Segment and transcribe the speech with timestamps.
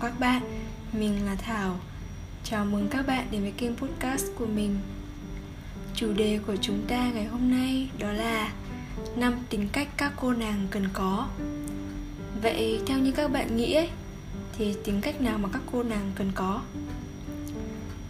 [0.00, 0.42] các bạn,
[0.92, 1.76] mình là Thảo.
[2.44, 4.78] Chào mừng các bạn đến với kênh podcast của mình.
[5.94, 8.52] Chủ đề của chúng ta ngày hôm nay đó là
[9.16, 11.28] năm tính cách các cô nàng cần có.
[12.42, 13.88] Vậy theo như các bạn nghĩ ấy
[14.58, 16.62] Thì tính cách nào mà các cô nàng cần có?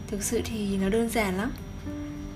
[0.06, 1.52] Thực sự thì nó đơn giản lắm.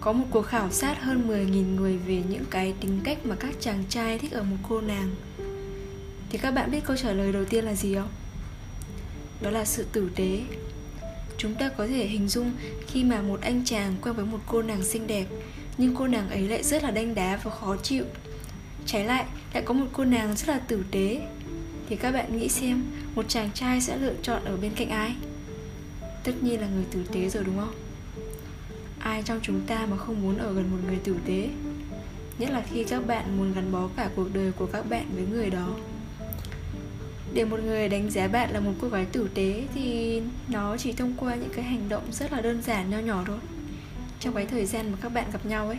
[0.01, 3.55] Có một cuộc khảo sát hơn 10.000 người về những cái tính cách mà các
[3.61, 5.11] chàng trai thích ở một cô nàng.
[6.31, 8.09] Thì các bạn biết câu trả lời đầu tiên là gì không?
[9.43, 10.41] Đó là sự tử tế.
[11.39, 12.53] Chúng ta có thể hình dung
[12.87, 15.27] khi mà một anh chàng quen với một cô nàng xinh đẹp,
[15.79, 18.05] nhưng cô nàng ấy lại rất là đanh đá và khó chịu.
[18.87, 19.25] Trái lại
[19.55, 21.21] lại có một cô nàng rất là tử tế.
[21.89, 22.83] Thì các bạn nghĩ xem,
[23.15, 25.15] một chàng trai sẽ lựa chọn ở bên cạnh ai?
[26.25, 27.75] Tất nhiên là người tử tế rồi, đúng không?
[28.99, 31.49] Ai trong chúng ta mà không muốn ở gần một người tử tế?
[32.39, 35.25] Nhất là khi các bạn muốn gắn bó cả cuộc đời của các bạn với
[35.27, 35.77] người đó
[37.35, 40.93] để một người đánh giá bạn là một cô gái tử tế thì nó chỉ
[40.93, 43.39] thông qua những cái hành động rất là đơn giản, nho nhỏ thôi.
[44.21, 45.79] Trong cái thời gian mà các bạn gặp nhau ấy,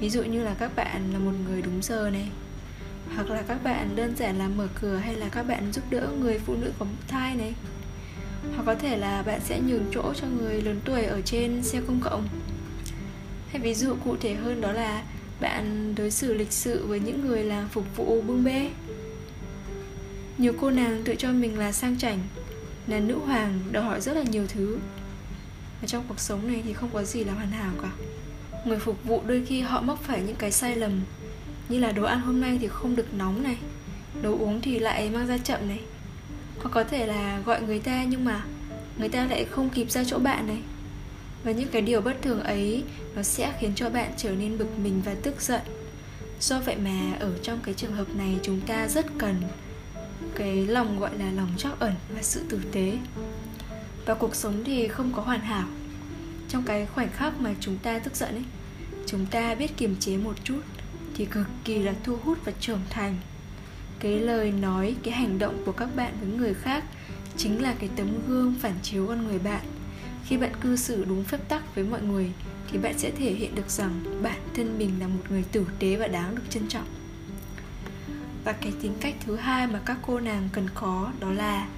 [0.00, 2.28] ví dụ như là các bạn là một người đúng giờ này,
[3.14, 6.08] hoặc là các bạn đơn giản là mở cửa hay là các bạn giúp đỡ
[6.20, 7.54] người phụ nữ có thai này.
[8.56, 11.80] Hoặc có thể là bạn sẽ nhường chỗ cho người lớn tuổi ở trên xe
[11.86, 12.28] công cộng.
[13.50, 15.02] Hay ví dụ cụ thể hơn đó là
[15.40, 18.70] bạn đối xử lịch sự với những người làm phục vụ bưng bê
[20.38, 22.18] nhiều cô nàng tự cho mình là sang chảnh,
[22.86, 24.78] Là nữ hoàng, đòi hỏi rất là nhiều thứ.
[25.80, 27.90] Và trong cuộc sống này thì không có gì là hoàn hảo cả.
[28.64, 31.00] Người phục vụ đôi khi họ mắc phải những cái sai lầm,
[31.68, 33.56] Như là đồ ăn hôm nay thì không được nóng này,
[34.22, 35.80] Đồ uống thì lại mang ra chậm này.
[36.62, 38.44] Hoặc có thể là gọi người ta nhưng mà
[38.98, 40.58] Người ta lại không kịp ra chỗ bạn này.
[41.44, 42.84] Và những cái điều bất thường ấy,
[43.16, 45.60] Nó sẽ khiến cho bạn trở nên bực mình và tức giận.
[46.40, 49.34] Do vậy mà ở trong cái trường hợp này chúng ta rất cần
[50.34, 52.98] cái lòng gọi là lòng trắc ẩn và sự tử tế.
[54.06, 55.68] Và cuộc sống thì không có hoàn hảo.
[56.48, 58.44] Trong cái khoảnh khắc mà chúng ta tức giận ấy,
[59.06, 60.60] chúng ta biết kiềm chế một chút
[61.16, 63.16] thì cực kỳ là thu hút và trưởng thành.
[63.98, 66.84] Cái lời nói, cái hành động của các bạn với người khác
[67.36, 69.64] chính là cái tấm gương phản chiếu con người bạn.
[70.26, 72.30] Khi bạn cư xử đúng phép tắc với mọi người
[72.72, 75.96] thì bạn sẽ thể hiện được rằng bản thân mình là một người tử tế
[75.96, 76.86] và đáng được trân trọng
[78.44, 81.68] và cái tính cách thứ hai mà các cô nàng cần có đó là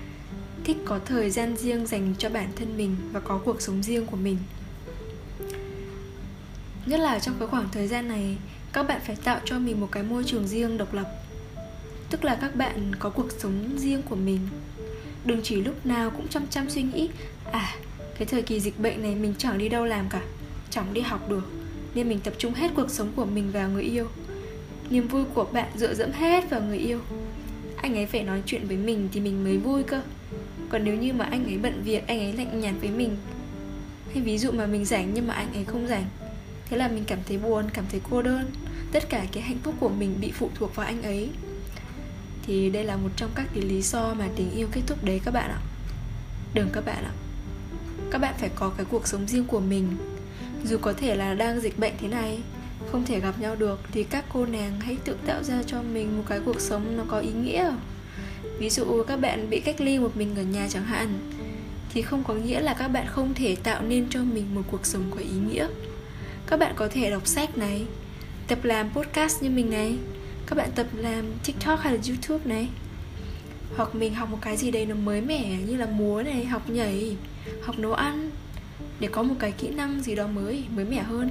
[0.65, 4.07] thích có thời gian riêng dành cho bản thân mình và có cuộc sống riêng
[4.07, 4.39] của mình.
[6.87, 8.37] Nhất là trong cái khoảng thời gian này,
[8.73, 11.11] các bạn phải tạo cho mình một cái môi trường riêng độc lập.
[12.11, 14.41] Tức là các bạn có cuộc sống riêng của mình.
[15.25, 17.09] Đừng chỉ lúc nào cũng chăm chăm suy nghĩ
[17.53, 17.75] à
[18.19, 20.23] cái thời kỳ dịch bệnh này mình chẳng đi đâu làm cả,
[20.71, 21.45] chẳng đi học được,
[21.95, 24.09] nên mình tập trung hết cuộc sống của mình vào người yêu
[24.91, 27.01] niềm vui của bạn dựa dẫm hết vào người yêu.
[27.77, 30.03] Anh ấy phải nói chuyện với mình thì mình mới vui cơ.
[30.69, 33.17] Còn nếu như mà anh ấy bận việc, anh ấy lạnh nhạt với mình,
[34.15, 36.05] hay ví dụ mà mình rảnh nhưng mà anh ấy không rảnh,
[36.71, 38.51] thế là mình cảm thấy buồn, cảm thấy cô đơn.
[38.93, 41.31] Tất cả cái hạnh phúc của mình bị phụ thuộc vào anh ấy.
[42.47, 45.21] Thì đây là một trong các cái lý do mà tình yêu kết thúc đấy
[45.25, 45.61] các bạn ạ.
[46.55, 47.13] Đừng các bạn ạ.
[48.11, 49.89] Các bạn phải có cái cuộc sống riêng của mình.
[50.65, 52.39] Dù có thể là đang dịch bệnh thế này
[52.93, 56.17] không thể gặp nhau được thì các cô nàng hãy tự tạo ra cho mình
[56.17, 57.73] một cái cuộc sống nó có ý nghĩa.
[58.59, 61.19] Ví dụ các bạn bị cách ly một mình ở nhà chẳng hạn,
[61.93, 64.87] thì không có nghĩa là các bạn không thể tạo nên cho mình một cuộc
[64.87, 65.69] sống có ý nghĩa.
[66.47, 67.87] Các bạn có thể đọc sách này,
[68.49, 69.97] tập làm podcast như mình này,
[70.47, 72.69] các bạn tập làm tiktok hay là youtube này.
[73.77, 76.71] Hoặc mình học một cái gì đấy nó mới mẻ như là múa này, học
[76.71, 77.17] nhảy,
[77.63, 78.31] học nấu ăn,
[79.01, 81.29] để có một cái kỹ năng gì đó mới mới mẻ hơn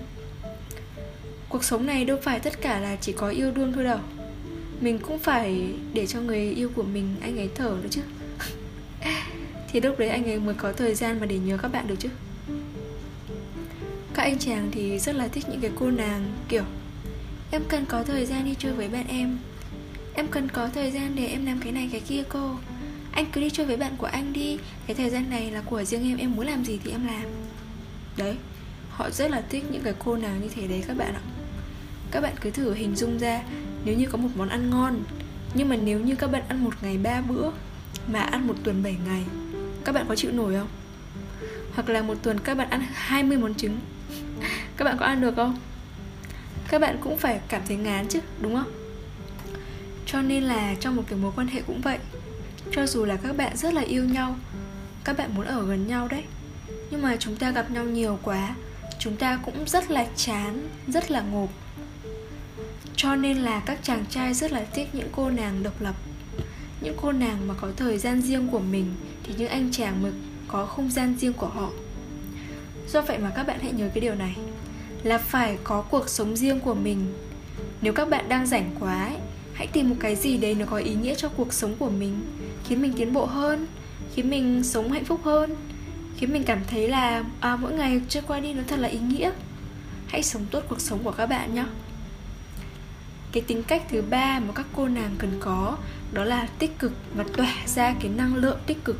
[1.55, 3.99] cuộc sống này đâu phải tất cả là chỉ có yêu đương thôi đâu.
[4.81, 8.01] Mình cũng phải để cho người yêu của mình, anh ấy thở nữa chứ.
[9.71, 11.95] Thì lúc đấy anh ấy mới có thời gian mà để nhớ các bạn được
[11.99, 12.09] chứ.
[14.13, 16.63] Các anh chàng thì rất là thích những cái cô nàng, kiểu,
[17.51, 19.37] em cần có thời gian đi chơi với bạn em.
[20.13, 22.55] Em cần có thời gian để em làm cái này, cái kia cô.
[23.11, 24.57] Anh cứ đi chơi với bạn của anh đi.
[24.87, 27.25] Cái thời gian này là của riêng em em muốn làm gì thì em làm.
[28.17, 28.35] Đấy,
[28.89, 31.21] họ rất là thích những cái cô nàng như thế đấy các bạn ạ
[32.11, 33.41] các bạn cứ thử hình dung ra,
[33.85, 35.03] nếu như có một món ăn ngon,
[35.53, 37.51] nhưng mà nếu như các bạn ăn một ngày ba bữa,
[38.07, 39.23] mà ăn một tuần 7 ngày,
[39.85, 40.67] các bạn có chịu nổi không?
[41.73, 43.79] Hoặc là một tuần các bạn ăn 20 món trứng,
[44.77, 45.57] các bạn có ăn được không?
[46.67, 48.71] Các bạn cũng phải cảm thấy ngán chứ, đúng không?
[50.05, 51.97] Cho nên là trong một cái mối quan hệ cũng vậy.
[52.71, 54.35] Cho dù là các bạn rất là yêu nhau,
[55.03, 56.23] các bạn muốn ở gần nhau đấy,
[56.91, 58.55] nhưng mà chúng ta gặp nhau nhiều quá,
[58.99, 61.49] chúng ta cũng rất là chán, rất là ngộp
[63.05, 65.95] cho nên là các chàng trai rất là thích những cô nàng độc lập.
[66.81, 70.11] Những cô nàng mà có thời gian riêng của mình thì những anh chàng mới
[70.47, 71.69] có không gian riêng của họ.
[72.87, 74.35] Do vậy mà các bạn hãy nhớ cái điều này
[75.03, 77.13] là phải có cuộc sống riêng của mình.
[77.81, 79.17] Nếu các bạn đang rảnh quá ấy,
[79.53, 82.21] hãy tìm một cái gì đấy nó có ý nghĩa cho cuộc sống của mình
[82.63, 83.67] khiến mình tiến bộ hơn
[84.13, 85.55] khiến mình sống hạnh phúc hơn
[86.17, 88.99] khiến mình cảm thấy là à, mỗi ngày trôi qua đi nó thật là ý
[88.99, 89.31] nghĩa.
[90.07, 91.65] Hãy sống tốt cuộc sống của các bạn nhé
[93.35, 95.77] cái tính cách thứ ba mà các cô nàng cần có,
[96.13, 98.97] đó là tích cực và tỏa ra cái năng lượng tích cực.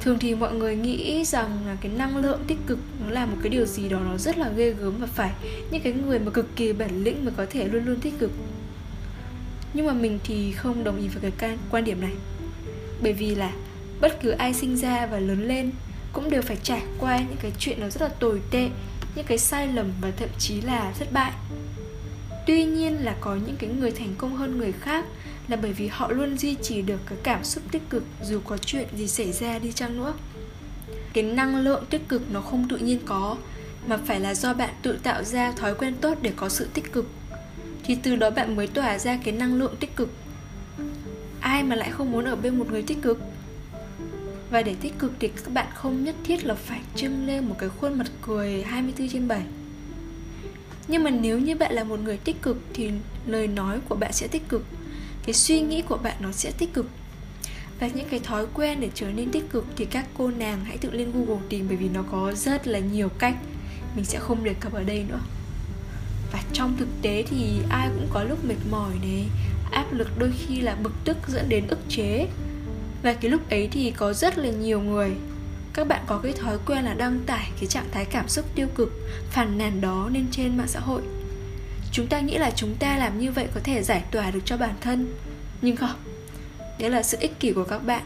[0.00, 3.36] Thường thì mọi người nghĩ rằng là cái năng lượng tích cực nó là một
[3.42, 5.30] cái điều gì đó nó rất là ghê gớm và phải
[5.70, 8.30] những cái người mà cực kỳ bản lĩnh mới có thể luôn luôn tích cực.
[9.74, 12.12] Nhưng mà mình thì không đồng ý với cái quan điểm này.
[13.02, 13.52] Bởi vì là
[14.00, 15.70] bất cứ ai sinh ra và lớn lên
[16.12, 18.68] cũng đều phải trải qua những cái chuyện nó rất là tồi tệ,
[19.14, 21.32] những cái sai lầm và thậm chí là thất bại
[22.48, 25.04] tuy nhiên là có những cái người thành công hơn người khác
[25.48, 28.56] là bởi vì họ luôn duy trì được cái cảm xúc tích cực, dù có
[28.56, 30.14] chuyện gì xảy ra đi chăng nữa.
[31.12, 33.36] Cái năng lượng tích cực nó không tự nhiên có,
[33.86, 36.92] mà phải là do bạn tự tạo ra thói quen tốt để có sự tích
[36.92, 37.06] cực.
[37.84, 40.08] Thì từ đó bạn mới tỏa ra cái năng lượng tích cực.
[41.40, 43.20] Ai mà lại không muốn ở bên một người tích cực?
[44.50, 47.54] Và để tích cực thì các bạn không nhất thiết là phải trưng lên một
[47.58, 49.42] cái khuôn mặt cười 24 trên 7
[50.88, 52.90] nhưng mà nếu như bạn là một người tích cực thì
[53.26, 54.64] lời nói của bạn sẽ tích cực.
[55.22, 56.86] Cái suy nghĩ của bạn nó sẽ tích cực.
[57.80, 60.76] Và những cái thói quen để trở nên tích cực thì các cô nàng hãy
[60.76, 63.34] tự lên Google tìm, bởi vì nó có rất là nhiều cách.
[63.96, 65.20] Mình sẽ không đề cập ở đây nữa.
[66.32, 69.26] Và trong thực tế thì ai cũng có lúc mệt mỏi này,
[69.70, 72.28] áp lực đôi khi là bực tức dẫn đến ức chế.
[73.02, 75.10] Và cái lúc ấy thì có rất là nhiều người
[75.78, 78.66] các bạn có cái thói quen là đăng tải cái trạng thái cảm xúc tiêu
[78.74, 78.92] cực,
[79.30, 81.02] phàn nàn đó lên trên mạng xã hội.
[81.92, 84.56] Chúng ta nghĩ là chúng ta làm như vậy có thể giải tỏa được cho
[84.56, 85.14] bản thân.
[85.62, 85.94] Nhưng không,
[86.78, 88.02] đấy là sự ích kỷ của các bạn.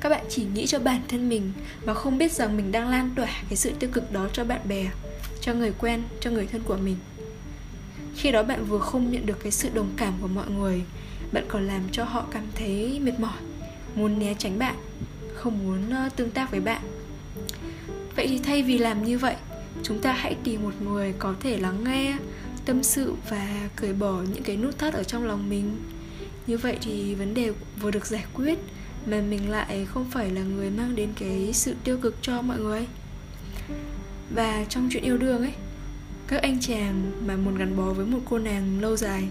[0.00, 1.52] Các bạn chỉ nghĩ cho bản thân mình
[1.84, 4.60] mà không biết rằng mình đang lan tỏa cái sự tiêu cực đó cho bạn
[4.68, 4.86] bè,
[5.40, 6.96] cho người quen, cho người thân của mình.
[8.16, 10.82] Khi đó bạn vừa không nhận được cái sự đồng cảm của mọi người,
[11.32, 13.38] bạn còn làm cho họ cảm thấy mệt mỏi,
[13.94, 14.76] muốn né tránh bạn,
[15.34, 16.95] không muốn ờ, tương tác với bạn
[18.16, 19.36] vậy thì thay vì làm như vậy,
[19.82, 22.16] chúng ta hãy tìm một người có thể lắng nghe,
[22.64, 25.76] tâm sự và cởi bỏ những cái nút thắt ở trong lòng mình.
[26.46, 28.58] Như vậy thì vấn đề vừa được giải quyết
[29.06, 32.58] mà mình lại không phải là người mang đến cái sự tiêu cực cho mọi
[32.58, 32.86] người.
[34.34, 35.52] Và trong chuyện yêu đương ấy,
[36.26, 39.28] các anh chàng mà muốn gắn bó với một cô nàng lâu dài,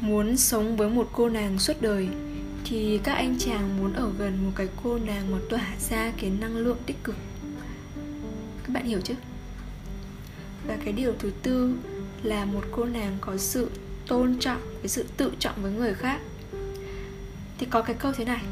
[0.00, 2.08] muốn sống với một cô nàng suốt đời,
[2.64, 6.30] thì các anh chàng muốn ở gần một cái cô nàng mà tỏa ra cái
[6.40, 7.16] năng lượng tích cực
[8.66, 9.14] các bạn hiểu chứ?
[10.66, 11.74] Và cái điều thứ tư
[12.22, 13.70] là một cô nàng có sự
[14.06, 16.20] tôn trọng, cái sự tự trọng với người khác.
[17.58, 18.42] Thì có cái câu thế này,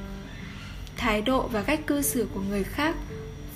[0.97, 2.97] thái độ và cách cư xử của người khác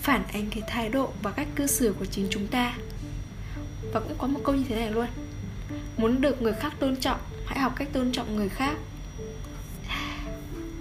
[0.02, 2.74] phản ánh cái thái độ và cách cư xử của chính chúng ta.
[3.92, 5.06] Và cũng có một câu như thế này luôn,
[5.96, 8.76] muốn được người khác tôn trọng, hãy học cách tôn trọng người khác.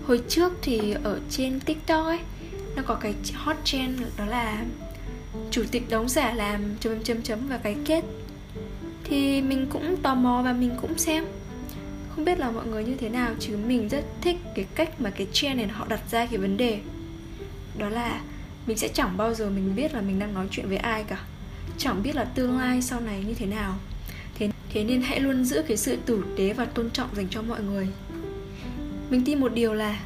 [0.07, 2.19] Hồi trước thì ở trên tiktok ấy,
[2.75, 4.65] nó có cái hot trend đó là
[5.51, 8.03] chủ tịch đóng giả làm chấm chấm chấm và cái kết.
[9.03, 11.25] Thì mình cũng tò mò và mình cũng xem.
[12.15, 15.09] Không biết là mọi người như thế nào, chứ mình rất thích cái cách mà
[15.09, 16.79] cái trend này họ đặt ra cái vấn đề.
[17.77, 18.21] Đó là
[18.67, 21.21] mình sẽ chẳng bao giờ mình biết là mình đang nói chuyện với ai cả.
[21.77, 23.75] Chẳng biết là tương lai sau này như thế nào.
[24.39, 27.41] Thế thế nên hãy luôn giữ cái sự tử tế và tôn trọng dành cho
[27.41, 27.87] mọi người.
[29.09, 29.99] Mình tin một điều là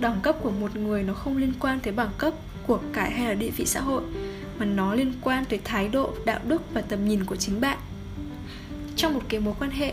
[0.00, 2.34] đẳng cấp của một người nó không liên quan tới bằng cấp
[2.66, 4.02] của cải hay là địa vị xã hội
[4.58, 7.78] mà nó liên quan tới thái độ, đạo đức và tầm nhìn của chính bạn.
[8.96, 9.92] Trong một cái mối quan hệ,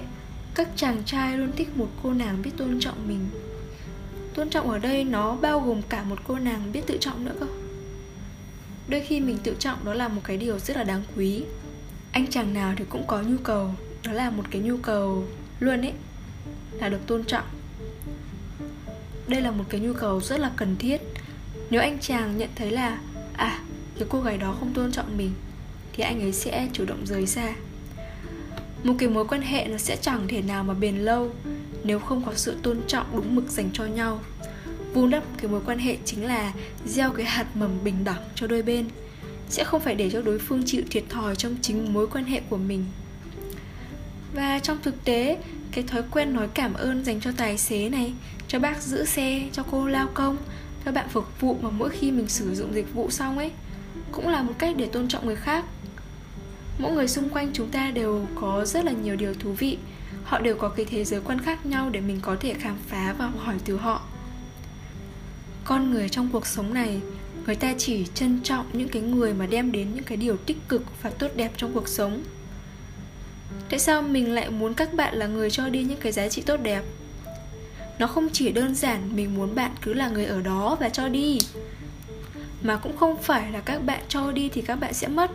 [0.56, 3.30] các chàng trai luôn thích một cô nàng biết tôn trọng mình.
[4.34, 7.36] Tôn trọng ở đây nó bao gồm cả một cô nàng biết tự trọng nữa
[7.40, 7.48] cơ.
[8.88, 11.44] Đôi khi mình tự trọng đó là một cái điều rất là đáng quý.
[12.12, 13.74] Anh chàng nào thì cũng có nhu cầu,
[14.06, 15.24] đó là một cái nhu cầu
[15.60, 15.94] luôn ấy,
[16.80, 17.46] là được tôn trọng.
[19.28, 21.02] Đây là một cái nhu cầu rất là cần thiết.
[21.70, 23.00] Nếu anh chàng nhận thấy là
[23.34, 23.60] à
[24.00, 25.32] nếu cô gái đó không tôn trọng mình,
[25.94, 27.54] thì anh ấy sẽ chủ động rời xa.
[28.84, 31.32] Một cái mối quan hệ nó sẽ chẳng thể nào mà bền lâu
[31.84, 34.20] nếu không có sự tôn trọng đúng mực dành cho nhau.
[34.94, 36.54] Vun đắp cái mối quan hệ chính là
[36.86, 38.86] gieo cái hạt mầm bình đẳng cho đôi bên,
[39.50, 42.42] sẽ không phải để cho đối phương chịu thiệt thòi trong chính mối quan hệ
[42.50, 42.86] của mình.
[44.34, 45.38] Và trong thực tế,
[45.72, 48.14] cái thói quen nói cảm ơn dành cho tài xế này,
[48.48, 50.38] cho bác giữ xe, cho cô lao công,
[50.86, 53.52] cho bạn phục vụ mà mỗi khi mình sử dụng dịch vụ xong ấy
[54.12, 55.66] cũng là một cách để tôn trọng người khác.
[56.80, 59.78] Mỗi người xung quanh chúng ta đều có rất là nhiều điều thú vị.
[60.24, 63.16] Họ đều có cái thế giới quan khác nhau để mình có thể khám phá
[63.18, 64.02] và học hỏi từ họ.
[65.64, 67.02] Con người trong cuộc sống này,
[67.46, 70.58] người ta chỉ trân trọng những cái người mà đem đến những cái điều tích
[70.68, 72.24] cực và tốt đẹp trong cuộc sống.
[73.70, 76.42] Tại sao mình lại muốn các bạn là người cho đi những cái giá trị
[76.42, 76.84] tốt đẹp?
[78.00, 81.10] Nó không chỉ đơn giản mình muốn bạn cứ là người ở đó và cho
[81.10, 81.38] đi
[82.64, 85.32] mà cũng không phải là các bạn cho đi thì các bạn sẽ mất.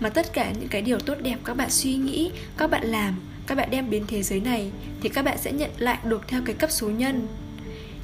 [0.00, 3.14] Mà tất cả những cái điều tốt đẹp các bạn suy nghĩ, các bạn làm,
[3.46, 6.42] các bạn đem đến thế giới này thì các bạn sẽ nhận lại được theo
[6.44, 7.28] cái cấp số nhân.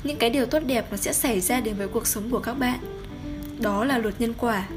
[0.05, 2.55] Những cái điều tốt đẹp nó sẽ xảy ra đến với cuộc sống của các
[2.55, 2.79] bạn.
[3.61, 4.69] Đó là luật nhân quả.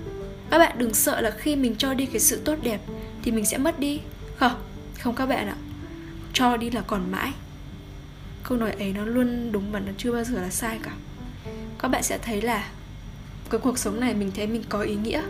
[0.49, 2.81] Các bạn đừng sợ là khi mình cho đi cái sự tốt đẹp
[3.23, 3.99] thì mình sẽ mất đi.
[4.35, 4.51] Không
[4.99, 5.55] không các bạn ạ.
[6.33, 7.31] Cho đi là còn mãi.
[8.43, 10.91] Câu nói ấy nó luôn đúng và nó chưa bao giờ là sai cả.
[11.79, 12.69] Các bạn sẽ thấy là
[13.49, 15.21] cái cuộc sống này mình thấy mình có ý nghĩa.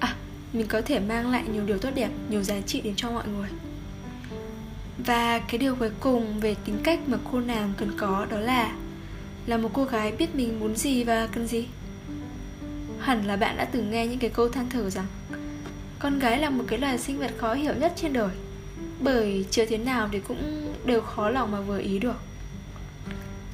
[0.00, 0.14] À
[0.52, 3.28] mình có thể mang lại nhiều điều tốt đẹp, nhiều giá trị đến cho mọi
[3.28, 3.48] người.
[4.98, 8.76] Và cái điều cuối cùng về tính cách mà cô nàng cần có đó là
[9.46, 11.66] là một cô gái biết mình muốn gì và cần gì.
[13.00, 15.06] Hẳn là bạn đã từng nghe những cái câu than thở rằng,
[15.98, 18.30] con gái là một cái loài sinh vật khó hiểu nhất trên đời,
[19.00, 22.16] bởi chưa thế nào thì cũng đều khó lòng mà vừa ý được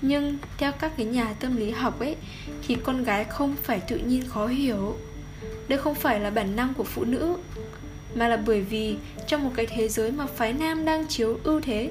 [0.03, 2.17] nhưng theo các cái nhà tâm lý học ấy,
[2.67, 4.97] thì con gái không phải tự nhiên khó hiểu.
[5.69, 7.37] Đây không phải là bản năng của phụ nữ,
[8.15, 11.61] mà là bởi vì trong một cái thế giới mà phái nam đang chiếu ưu
[11.61, 11.91] thế,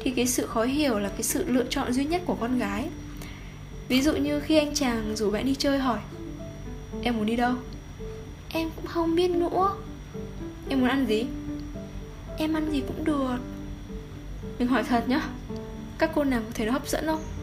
[0.00, 2.88] thì cái sự khó hiểu là cái sự lựa chọn duy nhất của con gái.
[3.88, 5.98] Ví dụ như khi anh chàng rủ bạn đi chơi hỏi,
[7.02, 7.54] em muốn đi đâu?
[8.52, 9.76] Em cũng không biết nữa.
[10.68, 11.26] Em muốn ăn gì?
[12.38, 13.38] Em ăn gì cũng được.
[14.58, 15.22] Mình hỏi thật nhá,
[15.98, 17.20] các cô nàng có thấy nó hấp dẫn không?
[17.22, 17.39] không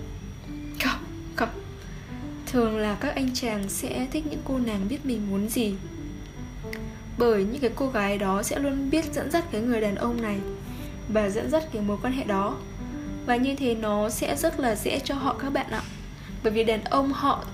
[2.51, 5.75] thường là các anh chàng sẽ thích những cô nàng biết mình muốn gì.
[7.17, 10.21] Bởi những cái cô gái đó sẽ luôn biết dẫn dắt cái người đàn ông
[10.21, 10.37] này
[11.09, 12.57] và dẫn dắt cái mối quan hệ đó.
[13.25, 15.81] Và như thế nó sẽ rất là dễ cho họ các bạn ạ.
[16.43, 17.45] Bởi vì đàn ông họ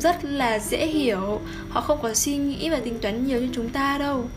[0.00, 3.68] rất là dễ hiểu, họ không có suy nghĩ và tính toán nhiều như chúng
[3.68, 4.28] ta đâu.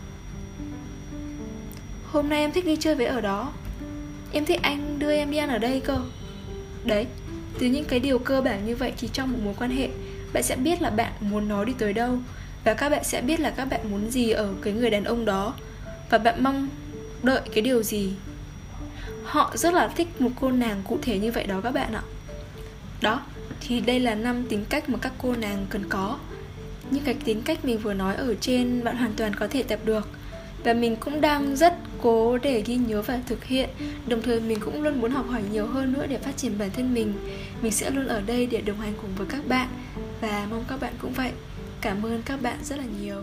[2.12, 3.52] Hôm nay em thích đi chơi với ở đó.
[4.32, 5.98] Em thích anh đưa em đi ăn ở đây cơ.
[6.84, 7.06] Đấy
[7.58, 9.88] từ những cái điều cơ bản như vậy thì trong một mối quan hệ,
[10.32, 12.18] bạn sẽ biết là bạn muốn nó đi tới đâu
[12.64, 15.24] và các bạn sẽ biết là các bạn muốn gì ở cái người đàn ông
[15.24, 15.54] đó
[16.10, 16.68] và bạn mong
[17.22, 18.12] đợi cái điều gì.
[19.24, 22.02] Họ rất là thích một cô nàng cụ thể như vậy đó các bạn ạ.
[23.02, 23.22] Đó,
[23.60, 26.18] thì đây là năm tính cách mà các cô nàng cần có.
[26.90, 29.78] Những cái tính cách mình vừa nói ở trên, bạn hoàn toàn có thể tập
[29.84, 30.08] được
[30.64, 33.68] và mình cũng đang rất cố để ghi nhớ và thực hiện.
[34.06, 36.70] Đồng thời mình cũng luôn muốn học hỏi nhiều hơn nữa để phát triển bản
[36.70, 37.14] thân mình.
[37.62, 39.68] Mình sẽ luôn ở đây để đồng hành cùng với các bạn.
[40.20, 41.30] Và mong các bạn cũng vậy.
[41.80, 43.22] Cảm ơn các bạn rất là nhiều.